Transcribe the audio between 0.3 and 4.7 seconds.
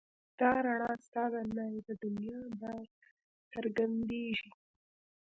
دا رڼا ستا د ناوې د دنيا درڅرګنديږي